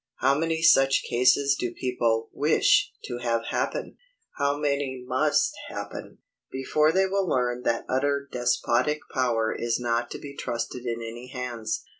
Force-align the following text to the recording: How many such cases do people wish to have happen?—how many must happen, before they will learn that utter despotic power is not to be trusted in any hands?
How 0.15 0.35
many 0.35 0.63
such 0.63 1.03
cases 1.07 1.55
do 1.55 1.75
people 1.75 2.31
wish 2.33 2.91
to 3.03 3.19
have 3.19 3.45
happen?—how 3.51 4.57
many 4.57 5.03
must 5.05 5.53
happen, 5.69 6.17
before 6.51 6.91
they 6.91 7.05
will 7.05 7.29
learn 7.29 7.61
that 7.65 7.85
utter 7.87 8.27
despotic 8.31 9.01
power 9.13 9.55
is 9.55 9.79
not 9.79 10.09
to 10.09 10.17
be 10.17 10.35
trusted 10.35 10.87
in 10.87 11.01
any 11.03 11.27
hands? 11.27 11.85